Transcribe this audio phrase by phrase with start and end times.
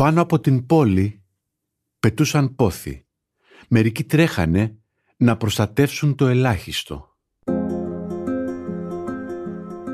[0.00, 1.22] Πάνω από την πόλη
[2.00, 3.06] πετούσαν πόθη.
[3.68, 4.76] Μερικοί τρέχανε
[5.16, 7.16] να προστατεύσουν το ελάχιστο.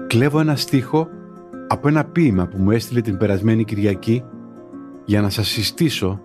[0.07, 1.09] Κλέβω ένα στίχο
[1.69, 4.23] από ένα ποίημα που μου έστειλε την περασμένη Κυριακή
[5.05, 6.21] για να σας συστήσω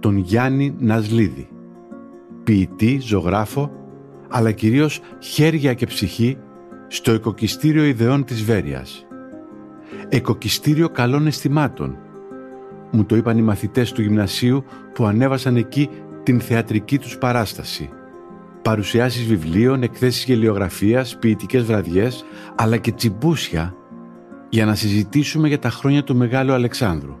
[0.00, 1.48] τον Γιάννη Νασλίδη.
[2.44, 3.70] Ποιητή, ζωγράφο,
[4.28, 6.38] αλλά κυρίως χέρια και ψυχή
[6.88, 9.06] στο Εκοκιστήριο Ιδεών της Βέρειας.
[10.08, 11.98] Εκοκιστήριο καλών αισθημάτων,
[12.90, 15.88] μου το είπαν οι μαθητές του γυμνασίου που ανέβασαν εκεί
[16.22, 17.90] την θεατρική τους παράσταση.
[18.62, 23.74] Παρουσιάσεις βιβλίων, εκθέσεις γελιογραφίας, ποιητικές βραδιές, αλλά και τσιμπούσια
[24.48, 27.16] για να συζητήσουμε για τα χρόνια του Μεγάλου Αλεξάνδρου.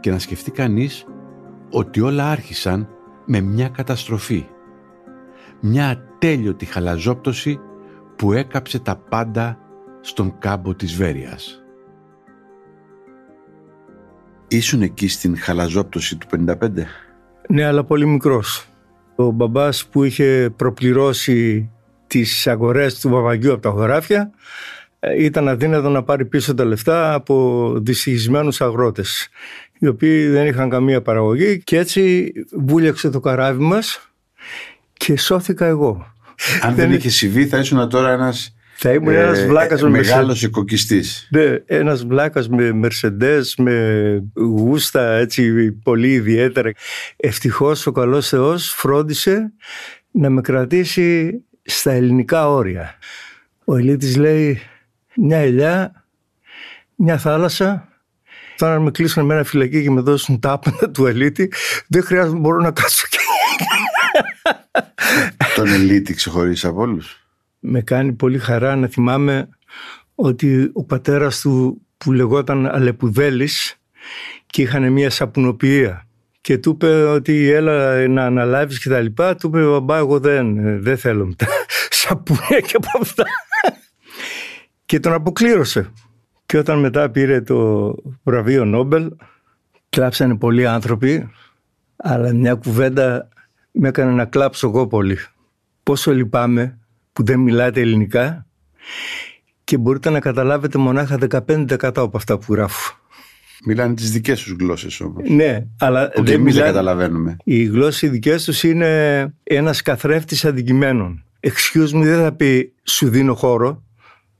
[0.00, 1.04] Και να σκεφτεί κανείς
[1.70, 2.88] ότι όλα άρχισαν
[3.26, 4.46] με μια καταστροφή.
[5.60, 7.60] Μια ατέλειωτη χαλαζόπτωση
[8.16, 9.58] που έκαψε τα πάντα
[10.00, 11.59] στον κάμπο της Βέρειας.
[14.52, 16.54] Ήσουν εκεί στην χαλαζόπτωση του 55.
[17.48, 18.66] Ναι, αλλά πολύ μικρός.
[19.16, 21.70] Ο μπαμπάς που είχε προπληρώσει
[22.06, 24.30] τις αγορές του Παπαγιού από τα χωράφια
[25.00, 29.28] ε, ήταν αδύνατο να πάρει πίσω τα λεφτά από δυστυχισμένους αγρότες
[29.78, 32.32] οι οποίοι δεν είχαν καμία παραγωγή και έτσι
[32.66, 34.10] βούλιαξε το καράβι μας
[34.92, 36.14] και σώθηκα εγώ.
[36.62, 40.42] Αν δεν είχε συμβεί θα ήσουν τώρα ένας θα ήμουν ε, ένας βλάκας με Μεγάλος
[40.42, 41.28] οικοκυστής.
[41.30, 46.72] Ναι, ένας βλάκας με Mercedes, με γούστα έτσι πολύ ιδιαίτερα.
[47.16, 49.52] Ευτυχώς ο καλός Θεός φρόντισε
[50.10, 52.94] να με κρατήσει στα ελληνικά όρια.
[53.64, 54.60] Ο Ελίτης λέει
[55.16, 56.04] μια ελιά,
[56.94, 57.88] μια θάλασσα.
[58.56, 61.52] Τώρα να με κλείσουν με ένα φυλακή και με δώσουν τα άπαντα του Ελίτη,
[61.88, 63.18] δεν χρειάζεται να μπορώ να κάτσω και.
[65.54, 67.19] Τον Ελίτη ξεχωρίσει από όλους
[67.60, 69.48] με κάνει πολύ χαρά να θυμάμαι
[70.14, 73.80] ότι ο πατέρας του που λεγόταν Αλεπουδέλης
[74.46, 76.06] και είχαν μια σαπουνοποιία
[76.40, 80.56] και του είπε ότι έλα να αναλάβεις και τα λοιπά του είπε μπαμπά εγώ δεν,
[80.82, 81.46] δεν θέλω μετά
[82.00, 83.24] σαπούνια και από αυτά
[84.90, 85.92] και τον αποκλήρωσε.
[86.46, 89.10] Και όταν μετά πήρε το βραβείο Νόμπελ
[89.88, 91.30] κλάψανε πολλοί άνθρωποι
[91.96, 93.28] αλλά μια κουβέντα
[93.70, 95.18] με έκανε να κλάψω εγώ πολύ.
[95.82, 96.78] Πόσο λυπάμαι
[97.12, 98.46] που δεν μιλάτε ελληνικά
[99.64, 102.98] και μπορείτε να καταλάβετε μονάχα 15% από αυτά που γράφω.
[103.64, 105.28] Μιλάνε τις δικές τους γλώσσες όμως.
[105.28, 107.36] Ναι, αλλά που δεν εμείς δεν καταλαβαίνουμε.
[107.44, 111.24] Οι γλώσσες οι δικές τους είναι ένας καθρέφτης αντικειμένων.
[111.40, 113.82] Excuse me δεν θα πει σου δίνω χώρο,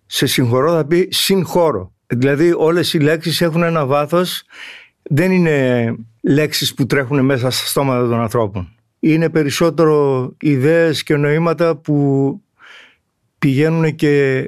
[0.07, 1.93] σε συγχωρώ θα πει συγχώρο.
[2.07, 4.43] Δηλαδή όλες οι λέξεις έχουν ένα βάθος,
[5.03, 8.69] δεν είναι λέξεις που τρέχουν μέσα στα στόματα των ανθρώπων.
[9.01, 12.41] Είναι περισσότερο ιδέες και νοήματα που
[13.41, 14.45] πηγαίνουν και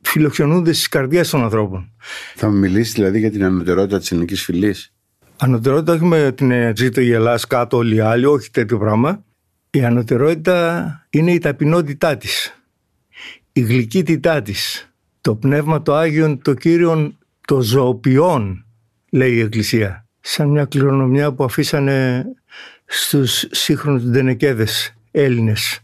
[0.00, 1.92] φιλοξενούνται στις καρδιές των ανθρώπων.
[2.34, 4.92] Θα μου μιλήσεις δηλαδή για την ανωτερότητα της ελληνικής φυλής;
[5.38, 9.24] Ανωτερότητα όχι με την ε, ζήτω η Ελλάδα κάτω όλοι οι άλλοι, όχι τέτοιο πράγμα.
[9.70, 12.62] Η ανωτερότητα είναι η ταπεινότητά της,
[13.52, 18.66] η γλυκύτητά της, το πνεύμα το Άγιον, το Κύριον, το ζωοποιών,
[19.10, 20.06] λέει η Εκκλησία.
[20.20, 22.24] Σαν μια κληρονομιά που αφήσανε
[22.84, 25.80] στους σύγχρονους ντενεκέδες Έλληνες.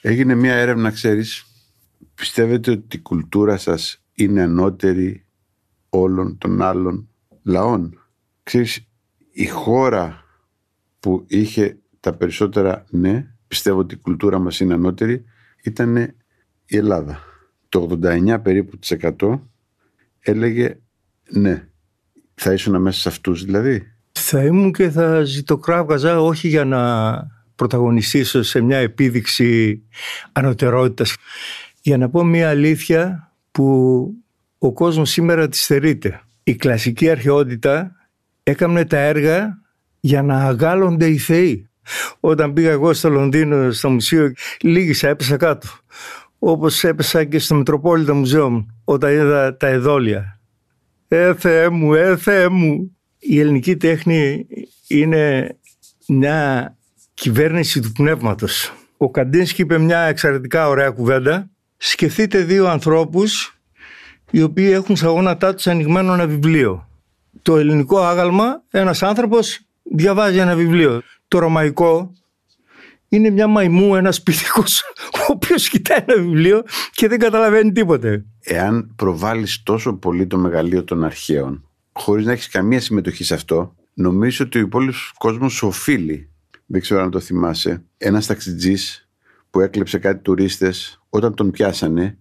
[0.00, 1.44] Έγινε μια έρευνα, ξέρεις,
[2.20, 5.26] Πιστεύετε ότι η κουλτούρα σας είναι ανώτερη
[5.88, 7.08] όλων των άλλων
[7.42, 8.00] λαών;
[8.42, 8.86] Ξέρεις,
[9.30, 10.24] η χώρα
[11.00, 15.24] που είχε τα περισσότερα ναι, πιστεύω ότι η κουλτούρα μας είναι ανώτερη,
[15.62, 15.96] ήταν
[16.66, 17.18] η Ελλάδα.
[17.68, 19.40] Το 89 περίπου της 100
[20.20, 20.78] έλεγε
[21.30, 21.68] ναι.
[22.34, 27.12] Θα ήσουν μέσα σε αυτούς δηλαδή; Θα ήμουν και θα ζητοκράβγαζα όχι για να
[27.54, 29.82] πρωταγωνιστήσω σε μια επίδειξη
[30.32, 31.16] ανωτερότητας
[31.80, 34.14] για να πω μια αλήθεια που
[34.58, 36.20] ο κόσμος σήμερα τη στερείται.
[36.42, 37.96] Η κλασική αρχαιότητα
[38.42, 39.58] έκανε τα έργα
[40.00, 41.68] για να αγάλλονται οι θεοί.
[42.20, 45.68] Όταν πήγα εγώ στο Λονδίνο στο μουσείο λίγησα, έπεσα κάτω.
[46.38, 50.40] Όπως έπεσα και στο Μητροπόλιτο Μουζέο όταν είδα τα εδόλια.
[51.08, 52.96] Ε, Θεέ μου, ε, Θεέ μου.
[53.18, 54.46] Η ελληνική τέχνη
[54.88, 55.54] είναι
[56.08, 56.76] μια
[57.14, 58.72] κυβέρνηση του πνεύματος.
[58.96, 61.50] Ο Καντίνσκι είπε μια εξαιρετικά ωραία κουβέντα.
[61.82, 63.60] Σκεφτείτε δύο ανθρώπους
[64.30, 66.88] οι οποίοι έχουν στα γόνατά τους ανοιγμένο ένα βιβλίο.
[67.42, 71.02] Το ελληνικό άγαλμα, ένας άνθρωπος διαβάζει ένα βιβλίο.
[71.28, 72.12] Το ρωμαϊκό
[73.08, 74.82] είναι μια μαϊμού, ένας πυθικός,
[75.18, 76.62] ο οποίος κοιτάει ένα βιβλίο
[76.92, 78.24] και δεν καταλαβαίνει τίποτε.
[78.40, 83.74] Εάν προβάλλεις τόσο πολύ το μεγαλείο των αρχαίων, χωρίς να έχεις καμία συμμετοχή σε αυτό,
[83.94, 86.28] νομίζω ότι ο υπόλοιπος κόσμος οφείλει,
[86.66, 89.08] δεν ξέρω αν το θυμάσαι, ένας ταξιτζής
[89.50, 92.18] που έκλεψε κάτι τουρίστες, όταν τον πιάσανε,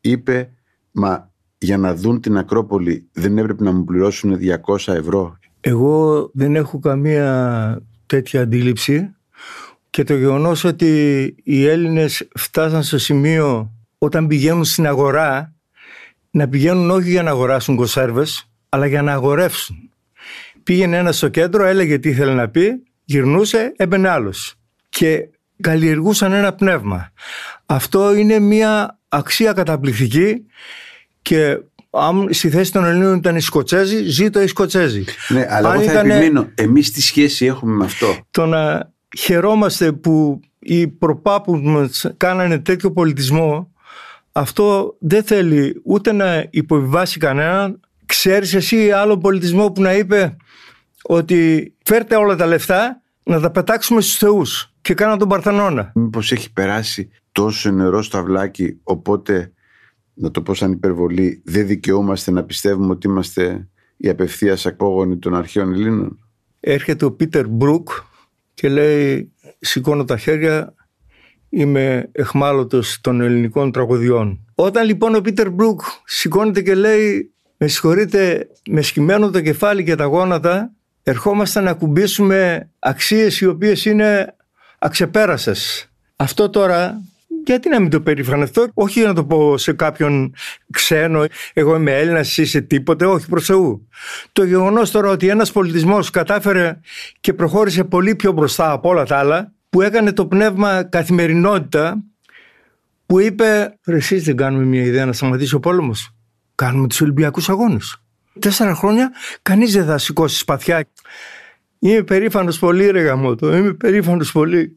[0.00, 0.50] είπε
[0.90, 5.38] «Μα για να δουν την Ακρόπολη δεν έπρεπε να μου πληρώσουν 200 ευρώ».
[5.60, 9.14] Εγώ δεν έχω καμία τέτοια αντίληψη
[9.90, 15.54] και το γεγονός ότι οι Έλληνες φτάσαν στο σημείο όταν πηγαίνουν στην αγορά
[16.30, 19.90] να πηγαίνουν όχι για να αγοράσουν κονσέρβες αλλά για να αγορεύσουν.
[20.62, 24.54] Πήγαινε ένας στο κέντρο, έλεγε τι ήθελε να πει, γυρνούσε, έμπαινε άλλος.
[24.88, 25.28] Και
[25.60, 27.12] καλλιεργούσαν ένα πνεύμα.
[27.66, 30.46] Αυτό είναι μια αξία καταπληκτική
[31.22, 31.58] και
[31.90, 35.04] αν στη θέση των Ελλήνων ήταν οι Σκοτσέζοι, ζήτω οι Σκοτσέζοι.
[35.28, 36.10] Ναι, αλλά εγώ θα ήταν...
[36.10, 36.48] επιμείνω.
[36.54, 42.92] Εμείς τι σχέση έχουμε με αυτό; Το να χαιρόμαστε που οι προπάπους μας κάνανε τέτοιο
[42.92, 43.72] πολιτισμό,
[44.32, 47.80] αυτό δεν θέλει ούτε να υποβιβάσει κανέναν.
[48.06, 50.36] Ξέρεις εσύ άλλο πολιτισμό που να είπε
[51.02, 55.92] ότι φέρτε όλα τα λεφτά να τα πετάξουμε στους θεούς και κάνα τον Παρθενώνα.
[55.94, 59.52] Μήπως έχει περάσει τόσο νερό στο αυλάκι οπότε
[60.14, 65.34] να το πω σαν υπερβολή δεν δικαιούμαστε να πιστεύουμε ότι είμαστε οι απευθείας απόγονοι των
[65.34, 66.18] αρχαίων Ελλήνων;
[66.60, 67.88] Έρχεται ο Πίτερ Μπρουκ
[68.54, 70.74] και λέει σηκώνω τα χέρια
[71.48, 74.46] είμαι εχμάλωτος των ελληνικών τραγωδιών.
[74.54, 79.94] Όταν λοιπόν ο Πίτερ Μπρουκ σηκώνεται και λέει με συγχωρείτε με σκυμμένο το κεφάλι και
[79.94, 84.32] τα γόνατα ερχόμαστε να κουμπίσουμε αξίες οι οποίες είναι
[84.78, 85.90] αξεπέρασες.
[86.16, 87.02] Αυτό τώρα
[87.48, 90.34] γιατί να μην το περηφανευτώ, όχι να το πω σε κάποιον
[90.70, 93.88] ξένο, εγώ είμαι Έλληνας, εσύ είσαι τίποτε, όχι προς Θεού.
[94.32, 96.80] Το γεγονός τώρα ότι ένας πολιτισμός κατάφερε
[97.20, 102.02] και προχώρησε πολύ πιο μπροστά από όλα τα άλλα, που έκανε το πνεύμα καθημερινότητα,
[103.06, 106.10] που είπε: Εσείς δεν κάνουμε μια ιδέα να σταματήσει ο πόλεμος.
[106.54, 108.02] Κάνουμε τους Ολυμπιακούς Αγώνες.
[108.38, 109.10] Τέσσερα χρόνια
[109.42, 110.84] κανείς δεν θα σηκώσει σπαθιά.
[111.78, 113.56] Είμαι περήφανος πολύ, ρε γαμότο.
[113.56, 114.72] Είμαι περήφανος πολύ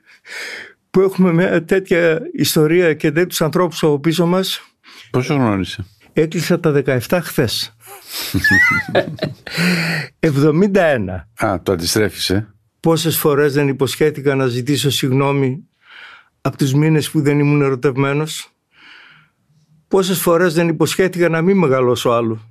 [0.89, 4.61] που έχουμε μια τέτοια ιστορία και τέτοιους ανθρώπους από πίσω μας.
[5.11, 7.75] Πόσο γνώρισε; Έκλεισα τα 17 χθες.
[10.19, 11.25] 71.
[11.45, 12.47] Α, το αντιστρέφει, ε.
[12.79, 15.67] Πόσες φορές δεν υποσχέθηκα να ζητήσω συγγνώμη
[16.41, 18.49] από τους μήνες που δεν ήμουν ερωτευμένος.
[19.87, 22.50] Πόσες φορές δεν υποσχέθηκα να μην μεγαλώσω άλλο.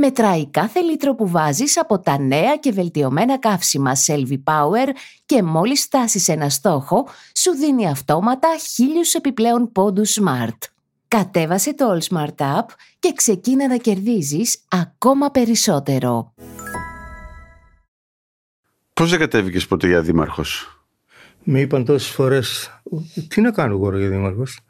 [0.00, 4.88] Μετράει κάθε λίτρο που βάζεις από τα νέα και βελτιωμένα καύσιμα Selvi Power
[5.26, 10.58] και μόλις φτάσεις ένα στόχο, σου δίνει αυτόματα χίλιους επιπλέον πόντους Smart.
[11.08, 12.66] Κατέβασε το All Smart App
[12.98, 16.34] και ξεκίνα να κερδίζεις ακόμα περισσότερο.
[18.92, 20.80] Πώς δεν κατέβηκες ποτέ για δήμαρχος;
[21.42, 22.75] Με είπαν τόσες φορές,
[23.28, 24.60] τι να κάνω εγώ για δήμαρχος.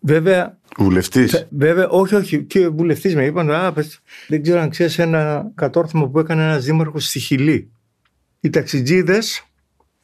[0.00, 0.58] Βέβαια.
[0.78, 1.46] Βουλευτής.
[1.50, 2.42] Βέβαια, όχι, όχι.
[2.42, 6.64] Και βουλευτής με είπαν, Α, πες, δεν ξέρω αν ξέρεις ένα κατόρθωμα που έκανε ένας
[6.64, 7.70] δήμαρχος στη Χιλή.
[8.40, 9.46] Οι ταξιτζίδες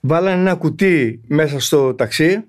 [0.00, 2.44] βάλανε ένα κουτί μέσα στο ταξί,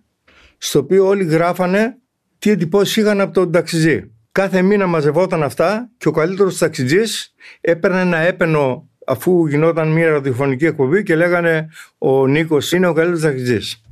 [0.57, 1.97] στο οποίο όλοι γράφανε
[2.39, 4.11] τι εντυπώσεις είχαν από τον ταξιτζή.
[4.31, 10.65] Κάθε μήνα μαζευόταν αυτά και ο καλύτερος ταξιτζής έπαιρνε ένα έπαινο αφού γινόταν μια ραδιοφωνική
[10.65, 13.84] εκπομπή και λέγανε Ο Νίκος είναι ο καλύτερος ταξιτζής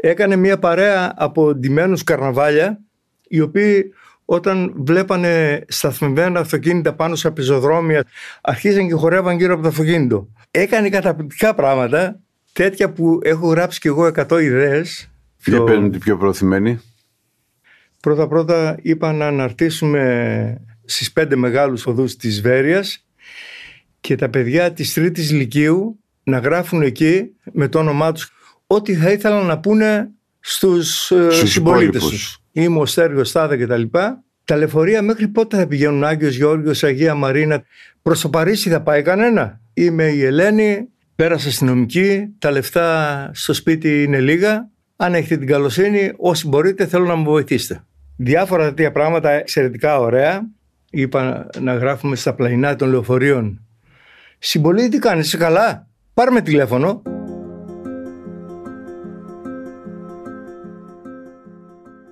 [0.00, 2.80] έκανε μια παρέα από ντυμένους καρναβάλια
[3.28, 3.92] οι οποίοι
[4.24, 8.04] όταν βλέπανε σταθμιμένα αυτοκίνητα πάνω σε πεζοδρόμια
[8.40, 10.28] αρχίζαν και χορεύαν γύρω από το αυτοκίνητο.
[10.50, 12.20] Έκανε καταπληκτικά πράγματα
[12.52, 15.10] τέτοια που έχω γράψει και εγώ 100 ιδέες.
[15.42, 15.64] Ποια το...
[15.64, 16.80] την πιο προωθημένη.
[18.00, 23.06] Πρώτα πρώτα είπα να αναρτήσουμε στις πέντε μεγάλους οδούς της Βέρειας
[24.00, 28.32] και τα παιδιά της τρίτης λυκείου να γράφουν εκεί με το όνομά τους
[28.70, 30.10] ό,τι θα ήθελαν να πούνε
[30.40, 32.38] στους, ε, στους συμπολίτες τους.
[32.52, 34.22] Είμαι ο Στέργος Στάδα και τα λοιπά.
[34.44, 37.62] Τα λεωφορεία μέχρι πότε θα πηγαίνουν; Άγιος Γιώργος, Αγία Μαρίνα.
[38.02, 44.02] Προς το Παρίσι θα πάει κανένα; Είμαι η Ελένη, πέρασα αστυνομική, τα λεφτά στο σπίτι
[44.02, 44.70] είναι λίγα.
[44.96, 47.84] Αν έχετε την καλοσύνη, όσοι μπορείτε θέλω να μου βοηθήσετε.
[48.16, 50.48] Διάφορα τέτοια πράγματα εξαιρετικά ωραία.
[50.90, 53.66] Είπα να γράφουμε στα πλαϊνά των λεωφορείων.
[54.38, 57.02] Συμπολίτη τι κάνεις, είσαι καλά; Πάρε με τηλέφωνο.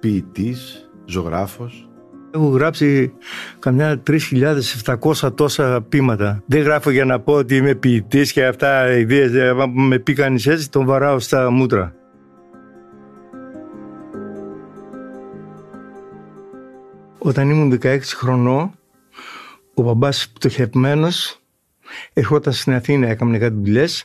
[0.01, 1.89] Ποιητής, ζωγράφος.
[2.31, 3.13] Έχω γράψει
[3.59, 6.43] καμιά 3.700 τόσα πείματα.
[6.47, 9.49] Δεν γράφω για να πω ότι είμαι ποιητής και αυτά οι ιδέε.
[9.49, 11.95] Αν με πει κανείς έτσι, τον βαράω στα μούτρα.
[17.19, 18.71] Όταν ήμουν 16 χρονών,
[19.75, 21.41] ο μπαμπάς πτωχευμένος
[22.13, 24.05] ερχόταν στην Αθήνα, έκανε κάτι δουλειές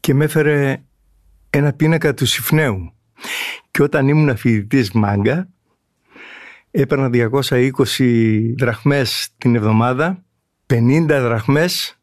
[0.00, 0.82] και με έφερε
[1.50, 2.93] ένα πίνακα του Συφνέου.
[3.70, 5.48] Και όταν ήμουν φοιτητής μάγκα,
[6.70, 10.24] έπαιρνα 220 δραχμές την εβδομάδα,
[10.66, 11.98] 50 δραχμές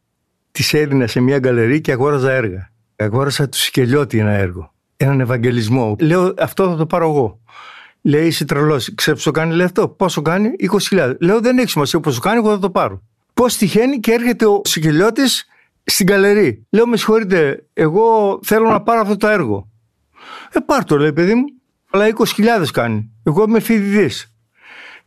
[0.52, 2.72] τις έδινα σε μια γκαλερί και αγόραζα έργα.
[2.96, 5.96] Αγόρασα του Σικελιώτη ένα έργο, έναν Ευαγγελισμό.
[6.00, 7.40] Λέω αυτό θα το πάρω εγώ.
[8.02, 8.94] Λέει είσαι τρελός.
[8.96, 9.88] Ξέρεις πόσο κάνει, λέει αυτό.
[9.88, 10.50] Πόσο κάνει,
[10.90, 11.14] 20.000.
[11.20, 13.02] Λέω δεν έχει σημασία πόσο κάνει, εγώ θα το πάρω.
[13.34, 15.22] Πώς τυχαίνει και έρχεται ο Σικελιώτη
[15.84, 16.66] στην καλερί.
[16.70, 19.71] Λέω με συγχωρείτε, εγώ θέλω να πάρω αυτό το έργο.
[20.52, 21.46] Ε, πάρ το, λέει παιδί μου.
[21.90, 23.12] Αλλά 20.000 κάνει.
[23.24, 24.36] Εγώ είμαι φοιτητής.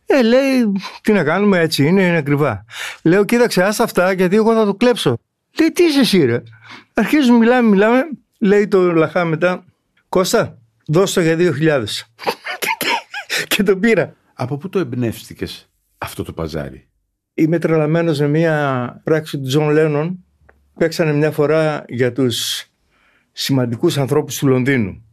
[0.05, 2.65] Ε, λέει, τι να κάνουμε έτσι, είναι, είναι ακριβά.
[3.03, 5.17] Λέω, κοίταξε, άστα αυτά, γιατί εγώ θα το κλέψω.
[5.59, 6.43] Λέει, τι είσαι εσύ, ρε;
[6.93, 8.03] Αρχίζουμε, μιλάμε, μιλάμε.
[8.39, 9.65] Λέει το λαχά μετά,
[10.09, 11.83] Κώστα, δώσ' το για 2.000.
[13.47, 14.15] και το πήρα.
[14.33, 16.87] Από πού το εμπνεύστηκες αυτό το παζάρι;
[17.33, 20.25] Είμαι τρελαμένος με μια πράξη του Τζον Λένον.
[20.77, 22.65] Παίξανε μια φορά για τους
[23.31, 25.04] σημαντικούς ανθρώπους του Λονδίνου.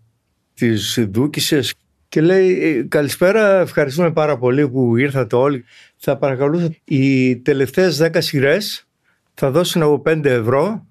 [0.63, 1.75] Τις δούκισσες
[2.09, 5.65] και λέει καλησπέρα, ευχαριστούμε πάρα πολύ που ήρθατε όλοι.
[5.97, 8.87] Θα παρακαλούσα οι τελευταίες 10 σειρές
[9.35, 10.87] θα δώσουν από 5 ευρώ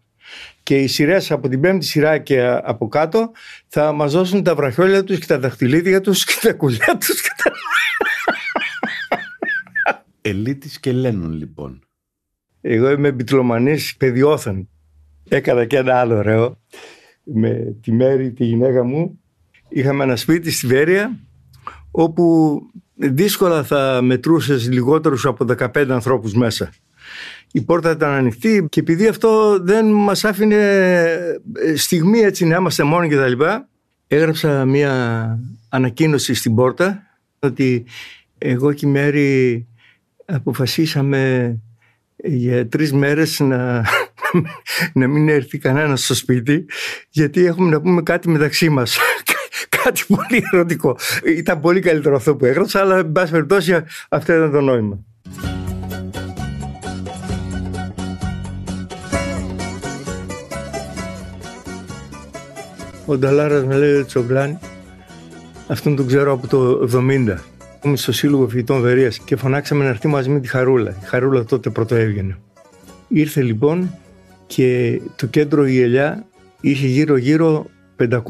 [0.64, 3.32] και οι σειρές από την πέμπτη σειρά και από κάτω
[3.68, 7.22] θα μας δώσουν τα βραχιόλια τους και τα δαχτυλίδια τους και τα κουλιά τους.
[7.22, 7.52] Και τα...
[10.30, 11.84] Ελίτης και Λένον λοιπόν.
[12.62, 14.70] Εγώ είμαι μπιτλομανής παιδιόθεν.
[15.30, 16.60] Έκανα και ένα άλλο ωραίο
[17.24, 19.16] με τη Μέρη, τη γυναίκα μου.
[19.74, 21.20] Είχαμε ένα σπίτι στη Βέρεια
[21.92, 22.58] όπου
[22.96, 26.74] δύσκολα θα μετρούσες λιγότερους από 15 ανθρώπους μέσα.
[27.52, 30.56] Η πόρτα ήταν ανοιχτή και επειδή αυτό δεν μας άφηνε
[31.54, 33.70] ε, στιγμή έτσι να είμαστε μόνοι και τα λοιπά,
[34.08, 37.04] έγραψα μια ανακοίνωση στην πόρτα
[37.40, 37.86] ότι
[38.38, 39.68] εγώ και η Μέρη
[40.26, 41.56] αποφασίσαμε
[42.16, 43.86] για τρεις μέρες να,
[44.94, 46.66] να μην έρθει κανένας στο σπίτι
[47.10, 48.98] γιατί έχουμε να πούμε κάτι μεταξύ μας
[49.70, 50.98] κάτι πολύ ερωτικό
[51.38, 55.00] ήταν πολύ καλύτερο αυτό που έγραψα αλλά εν πάση περιπτώσει αυτό ήταν το νόημα
[63.06, 64.60] Ο Νταλάρας με λέει Τσογκλάνη
[65.68, 67.38] αυτόν τον ξέρω από το 70
[67.84, 70.92] Είμαι στο Σύλλογο Φοιτητών Βερίας και φωνάξαμε να έρθει μαζί με τη Χαρούλα.
[70.92, 72.38] Η Χαρούλα τότε πρώτο έβγαινε.
[73.08, 73.96] Ήρθε λοιπόν
[74.48, 76.26] και το κέντρο η Ελιά
[76.62, 77.66] είχε γύρω-γύρω
[78.10, 78.22] 500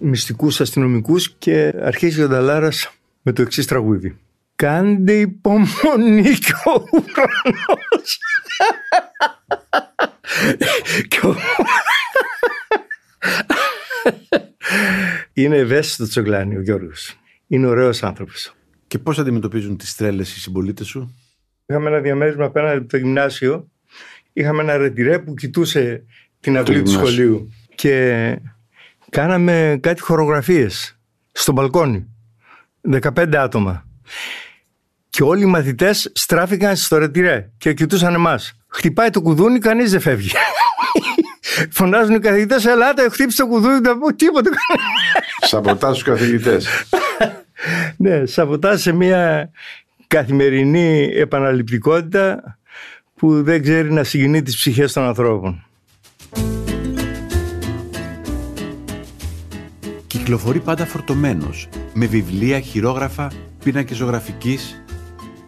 [0.00, 2.90] μυστικούς αστυνομικούς και αρχίζει ο Νταλάρας
[3.22, 4.18] με το εξής τραγούδι.
[4.56, 8.18] Κάντε υπομονή και ο ουρανός.
[15.32, 17.18] Είναι ευαίσθητο τσογλάνι ο Γιώργος.
[17.46, 18.54] Είναι ωραίος άνθρωπος.
[18.86, 21.14] Και πώς αντιμετωπίζουν τις τρέλες οι συμπολίτες σου,
[21.66, 23.68] Είχαμε ένα διαμέρισμα απέναντι από το γυμνάσιο.
[24.32, 26.04] Είχαμε ένα ρετυρέ που κοιτούσε
[26.40, 27.48] την αυλή του σχολείου.
[27.74, 28.36] Και
[29.14, 30.98] κάναμε κάτι χορογραφίες
[31.32, 32.06] στο μπαλκόνι.
[32.90, 33.84] 15 άτομα.
[35.08, 38.58] Και όλοι οι μαθητές στράφηκαν στο ρετυρέ και κοιτούσαν εμάς.
[38.68, 40.30] Χτυπάει το κουδούνι, κανείς δεν φεύγει.
[41.76, 44.50] Φωνάζουν οι καθηγητές, ελάτε, χτύπησε το κουδούνι, δεν πω τίποτα.
[45.48, 46.68] Σαμποτάζουν τους καθηγητές.
[47.96, 49.50] ναι, σαβωτά σε μια
[50.06, 52.58] καθημερινή επαναληπτικότητα
[53.16, 55.64] που δεν ξέρει να συγκινεί τις ψυχές των ανθρώπων.
[60.24, 63.30] Κυκλοφορεί πάντα φορτωμένος, με βιβλία, χειρόγραφα,
[63.64, 64.84] πίνακες ζωγραφικής.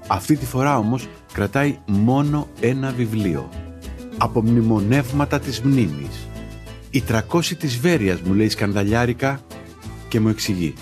[0.06, 3.49] Αυτή τη φορά όμως κρατάει μόνο ένα βιβλίο.
[4.18, 6.28] Από μνημονεύματα της μνήμης.
[6.90, 9.40] «Η 300 της Βέρειας» μου λέει σκανδαλιάρικα
[10.09, 10.75] και μου εξηγεί.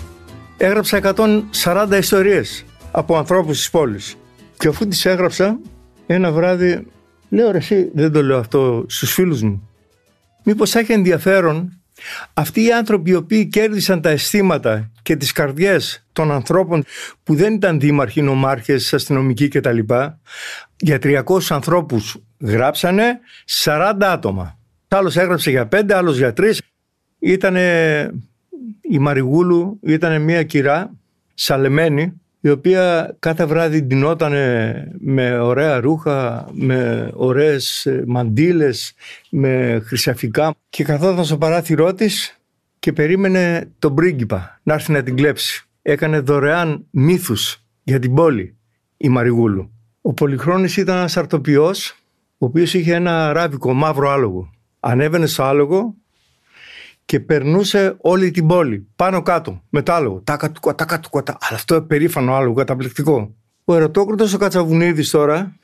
[0.57, 4.15] Έγραψα 140 ιστορίες από ανθρώπους της πόλης.
[4.57, 5.59] Και αφού τις έγραψα,
[6.05, 6.87] ένα βράδυ
[7.29, 9.69] λέω ρε εσύ δεν το λέω αυτό στους φίλους μου.
[10.43, 11.79] Μήπως έχει ενδιαφέρον
[12.33, 16.83] Αυτοί οι άνθρωποι οι οποίοι κέρδισαν τα αισθήματα και τις καρδιές των ανθρώπων
[17.23, 19.79] που δεν ήταν δήμαρχοι, νομάρχες, αστυνομικοί κτλ.
[20.77, 23.19] Για 300 ανθρώπους γράψανε
[23.63, 24.59] 40 άτομα.
[24.87, 26.53] Άλλος έγραψε για 5, άλλος για 3.
[27.19, 28.09] Ήτανε
[28.81, 30.91] η Μαριγούλου, ήταν μια κυρά
[31.33, 34.33] σαλεμένη η οποία κάθε βράδυ ντυνόταν
[34.99, 38.93] με ωραία ρούχα, με ωραίες ε, μαντίλες,
[39.29, 42.39] με χρυσαφικά και καθόταν στο παράθυρό της
[42.79, 45.65] και περίμενε τον πρίγκιπα να έρθει να την κλέψει.
[45.81, 48.55] Έκανε δωρεάν μύθους για την πόλη
[48.97, 49.71] η Μαριγούλου.
[50.01, 51.95] Ο Πολυχρόνης ήταν ένας αρτοποιός,
[52.37, 54.49] ο οποίος είχε ένα ράβικο μαύρο άλογο.
[54.79, 55.95] Ανέβαινε στο άλογο
[57.05, 60.21] και περνούσε όλη την πόλη πάνω κάτω με το άλογο.
[60.23, 63.35] Τάκα του τάκα του Αλλά αυτό περήφανο άλογο, καταπληκτικό.
[63.63, 65.55] Ο Ερωτόκριτος ο Κατσαβουνίδης τώρα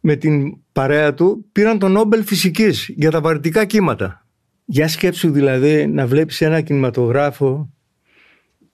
[0.00, 4.26] με την παρέα του πήραν τον Νόμπελ Φυσικής για τα βαρυτικά κύματα.
[4.64, 7.70] Για σκέψου δηλαδή να βλέπεις ένα κινηματογράφο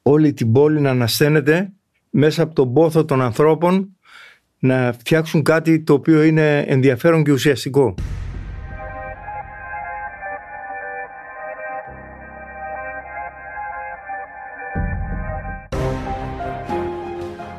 [0.02, 1.72] όλη την πόλη να ανασταίνεται
[2.10, 3.96] μέσα από τον πόθο των ανθρώπων
[4.58, 7.94] να φτιάξουν κάτι το οποίο είναι ενδιαφέρον και ουσιαστικό.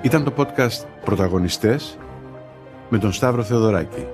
[0.07, 1.97] Ήταν το podcast «Πρωταγωνιστές»
[2.89, 4.07] με τον Σταύρο Θεοδωράκη.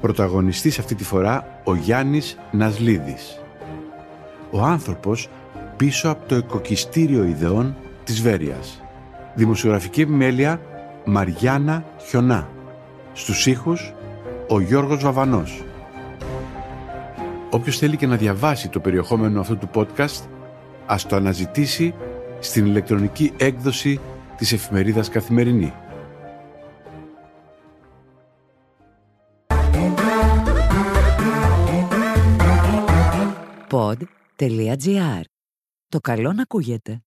[0.00, 3.40] Πρωταγωνιστής αυτή τη φορά ο Γιάννης Νασλίδης.
[4.50, 5.28] Ο άνθρωπος
[5.76, 8.82] πίσω από το οικοκυστήριο ιδεών της Βέρειας.
[9.34, 10.60] Δημοσιογραφική επιμέλεια
[11.04, 12.48] Μαριάννα Χιονά.
[13.12, 13.92] Στους ήχους
[14.48, 15.64] ο Γιώργος Βαβανός.
[17.50, 20.26] Όποιος θέλει και να διαβάσει το περιεχόμενο αυτού του podcast,
[20.86, 21.94] ας το αναζητήσει
[22.38, 24.00] στην ηλεκτρονική έκδοση
[24.40, 25.72] της εφημερίδας Καθημερινή.
[33.70, 35.20] Pod.gr.
[35.88, 37.02] Το καλό να ακούγεται.